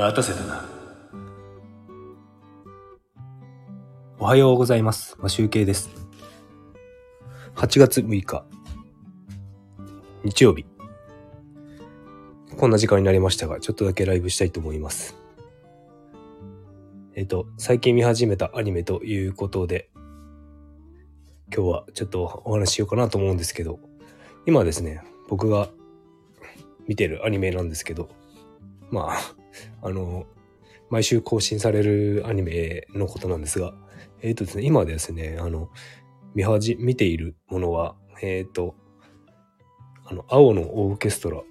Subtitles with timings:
[0.00, 0.64] 待たせたな。
[4.18, 5.14] おはようございます。
[5.20, 5.90] ま集計です。
[7.54, 8.46] 8月6日、
[10.24, 10.64] 日曜日。
[12.56, 15.18] こんな時間になりましたが、ちょっとだけライブしたいと思います。
[17.14, 19.90] えっ、と、最近見始めたアニメということで、
[21.54, 23.78] 今日はちょっとお話ししようかなと思うんですけど、
[24.46, 25.68] 今ですね、僕が
[26.88, 28.08] 見てるアニメなんですけど、
[28.90, 29.39] まあ、
[29.82, 30.26] あの、
[30.90, 33.74] 毎週更新されるアニメのことなんですが、
[34.22, 35.70] えっ、とですね、今ですね、あの、
[36.34, 38.74] 見はじ、見ているものは、えっ、と、
[40.04, 41.42] あの、青のオーケストラっ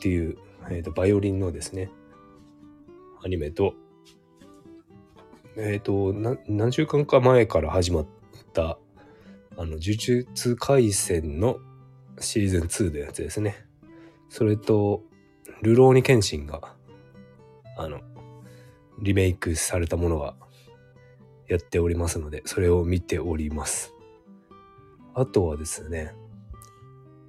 [0.00, 0.36] ていう、
[0.70, 1.90] えっ、と、バイオリンのですね、
[3.24, 3.74] アニメと、
[5.56, 6.12] えっ、と、
[6.48, 8.06] 何週間か前から始まっ
[8.52, 8.78] た、
[9.56, 11.58] あの、呪術廻戦の
[12.18, 13.66] シーズン2のやつですね。
[14.28, 15.02] それと、
[15.62, 16.74] ルローニケンシンが、
[17.76, 18.00] あの、
[19.00, 20.34] リメイクされたものが
[21.48, 23.94] やっておりますので、それを見ております。
[25.14, 26.14] あとはですね、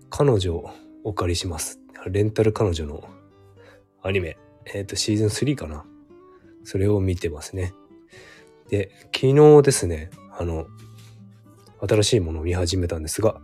[0.10, 0.70] 彼女を
[1.04, 1.80] お借りします。
[2.08, 3.04] レンタル彼女の
[4.02, 4.38] アニメ、
[4.74, 5.86] えっ、と、シーズン3かな。
[6.64, 7.74] それを見てますね。
[8.70, 10.68] で、昨日ですね、あの、
[11.88, 13.42] 新しいものを見始めたんですが、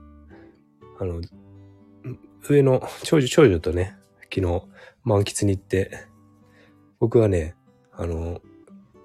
[1.00, 1.22] あの、
[2.42, 3.98] 上の長女、長女とね、
[4.34, 4.64] 昨日
[5.04, 6.06] 満喫に行って、
[7.00, 7.56] 僕はね、
[7.94, 8.42] あの、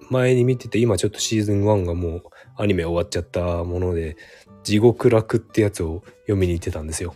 [0.09, 2.23] 前に見てて、今ちょっとシーズン1がもう
[2.57, 4.17] アニメ終わっちゃったもので、
[4.63, 7.15] 地獄楽ってやつを読みに行ってたんですよ。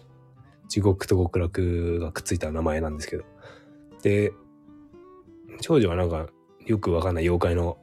[0.68, 3.26] 地獄と極楽がくっついた名前なんですけど。
[4.04, 4.32] で、
[5.62, 6.28] 長女はなんか
[6.66, 7.78] よくわかんない妖怪の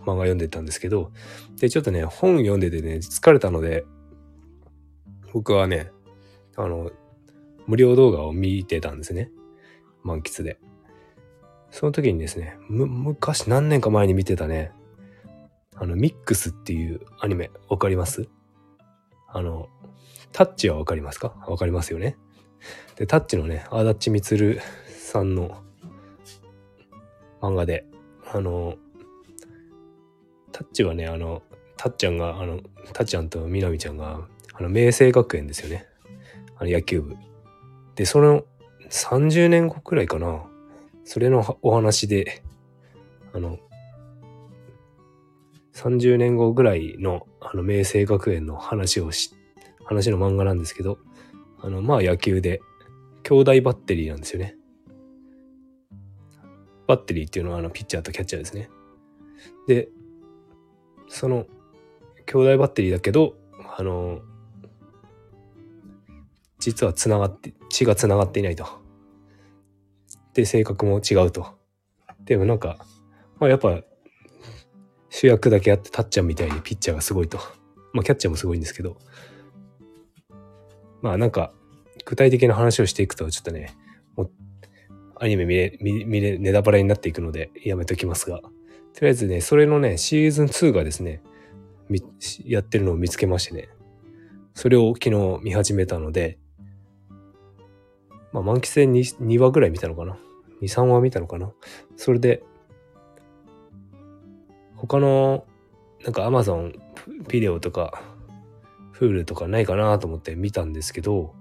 [0.00, 1.12] 漫画読んでたんですけど、
[1.60, 3.84] で、ちょっとね、本読んでてね、疲れたので、
[5.32, 5.92] 僕はね、
[6.56, 6.90] あの、
[7.66, 9.30] 無料動画を見てたんですね。
[10.02, 10.58] 満喫で。
[11.78, 14.72] その時にですね、む、昔何年か前に見てたね、
[15.74, 18.30] あの、ミックスっていうアニメ、わかります？
[19.28, 19.68] あの、
[20.32, 21.34] タッチはわかりますか？
[21.46, 22.16] わかりますよね。
[22.96, 25.62] で、タッチのね、足立みつるさんの
[27.42, 27.84] 漫画で、
[28.32, 28.76] あの、
[30.52, 31.42] タッチはね、あの、
[31.76, 32.60] タッちゃんが、あの、
[32.94, 35.84] タッちゃんとみなみちゃんが、あの、明星学園ですよね。
[36.56, 37.16] あの、野球部。
[37.96, 38.44] で、その
[38.88, 40.46] 30年後くらいかな。
[41.06, 42.42] それのお話で、
[43.32, 43.58] あの、
[45.72, 49.30] 30年後ぐらいの、あの、明星学園の話をし、
[49.84, 50.98] 話の漫画なんですけど、
[51.60, 52.60] あの、まあ野球で、
[53.22, 54.56] 兄弟バッテリーなんですよね。
[56.88, 58.68] バッテリーっていうのはあの、ピッチャーとキャッチャーですね。
[59.68, 59.88] で、
[61.06, 61.46] その、
[62.26, 63.36] 兄弟バッテリーだけど、
[63.78, 64.22] あの、
[66.58, 68.85] 実は繋がって、血が繋がっていないと。
[70.36, 71.46] で、性格も違うと。
[72.24, 72.78] でもなんか、
[73.38, 73.82] まあやっぱ、
[75.10, 77.38] 主役だけあって、タッチャーみたいにピッチャーがすごいと。
[77.92, 78.96] まあキャッチャーもすごいんですけど。
[81.02, 81.52] まあなんか、
[82.04, 83.74] 具体的な話をしていくと、ちょっとね、
[84.16, 84.30] もう、
[85.18, 88.40] アニメ見れ、見見れ、ネタバレになっていくので、やめときますが。
[88.40, 91.22] とりあえずね、それのね、シーズン2がですね、
[92.44, 93.68] やってるのを見つけましてね。
[94.54, 96.38] それを昨日見始めたので、
[98.36, 100.18] まあ満喫で 2, 2話ぐらい見たのかな
[100.60, 101.50] ?2、3話見たのかな？
[101.96, 102.42] それで、
[104.76, 105.46] 他の、
[106.04, 106.78] なんか Amazon
[107.28, 108.02] ビデオとか、
[108.92, 111.34] Hulu とかないかなと思って見たんですけど、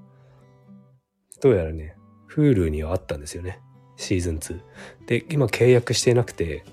[1.41, 1.97] どうやらね、
[2.33, 3.59] Hulu にはあったんですよね。
[3.97, 4.61] シーズン2。
[5.05, 6.63] で、今契約してなくて、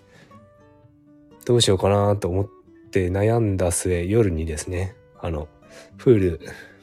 [1.45, 2.49] どうしようかなと思っ
[2.93, 5.49] て悩んだ末、夜にですね、あの、
[5.99, 6.39] Hulu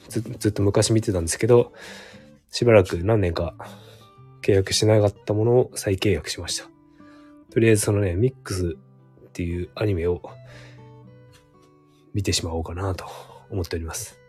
[0.09, 1.71] ずずっと昔見てたんですけど、
[2.51, 3.55] しばらく何年か
[4.41, 6.69] 契約しなかったものを再契約しました。
[7.51, 8.77] とりあえずそのね、ミックス
[9.27, 10.21] っていうアニメを
[12.13, 13.05] 見てしまおうかなと
[13.49, 14.19] 思っております。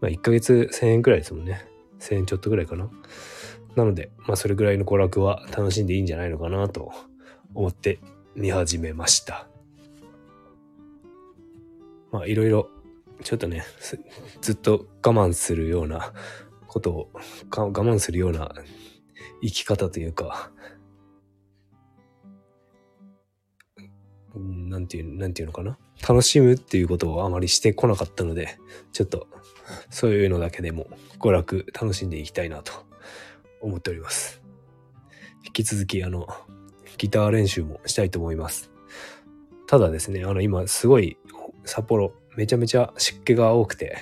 [0.00, 1.66] まあ1ヶ月1000円くらいですもんね。
[2.00, 2.90] 1000円ちょっとぐらいかな。
[3.76, 6.92] なので、まあそれぐらいの娯楽は楽しんでいいんじゃないのかなと
[7.54, 8.00] 思って
[8.34, 9.46] 見始めました。
[12.10, 12.68] まあいろいろ
[13.22, 13.64] ちょっとね、
[14.40, 16.12] ずっと我慢するような
[16.72, 17.10] ことを、
[17.54, 18.54] 我慢するような
[19.42, 20.50] 生き方というか、
[24.34, 25.78] なんていう、なんていうのかな？
[26.08, 28.58] 楽しむっていうことをあまりしてこなかったので、
[28.92, 29.28] ちょっと
[29.90, 30.86] そういうのだけでも
[31.18, 32.72] 娯楽楽しんでいきたいなと
[33.60, 34.42] 思っております。
[35.44, 36.26] 引き続きあの、
[36.96, 38.70] ギター練習もしたいと思います。
[39.66, 41.18] ただですね、あの今すごい
[41.64, 43.98] 札幌めちゃめちゃ湿気が多くて、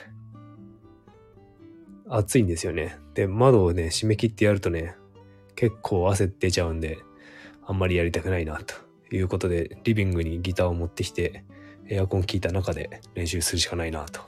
[2.11, 2.99] 暑いんですよね。
[3.15, 4.97] で、窓をね、閉め切ってやるとね、
[5.55, 6.99] 結構汗出ちゃうんで、
[7.65, 8.75] あんまりやりたくないなと
[9.15, 11.45] いうことで、リビングにギターを持ってきて、
[11.89, 14.21] エアコン効いた中で練習するしかないなと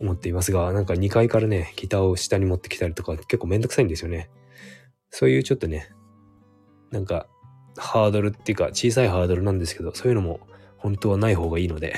[0.00, 4.28] 思っていますが、なんか2階からね、ギターを下に持ってきたりとか結構めんどくさいんですよね。
[5.10, 5.90] そういうちょっとね、
[6.90, 7.28] なんか
[7.76, 10.40] ハードルっていうか小さいハードルなんですけど、そういうのも
[10.78, 11.96] 本当はない方がいいので、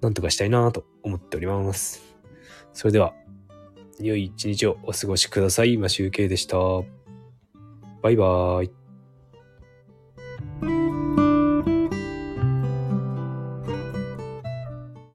[0.00, 2.02] なんとかしたいなと思っております。
[2.72, 3.14] それでは、
[4.00, 5.74] 良い一日をお過ごしください。
[5.74, 6.56] 今集計でした。
[8.02, 8.83] バイバーイ。